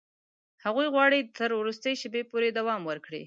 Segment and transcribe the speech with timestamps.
[0.65, 3.19] هغوی غواړي تر وروستي شېبې پورې دوام ورکړي.